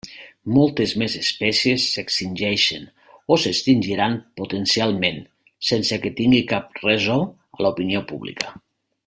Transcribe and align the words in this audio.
Moltes 0.53 0.93
més 1.01 1.17
espècies 1.17 1.83
s'extingeixen, 1.97 2.87
o 3.35 3.37
s'extingiran 3.43 4.17
potencialment, 4.41 5.21
sense 5.71 6.01
que 6.07 6.15
tingui 6.23 6.41
cap 6.55 6.83
reso 6.89 7.21
a 7.59 7.63
l'opinió 7.67 8.05
pública. 8.15 8.53